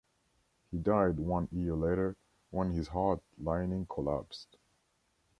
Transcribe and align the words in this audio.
He 0.71 0.79
died 0.79 1.19
one 1.19 1.47
year 1.51 1.75
later 1.75 2.17
when 2.49 2.71
his 2.71 2.87
heart 2.87 3.21
lining 3.37 3.85
collapsed. 3.85 4.57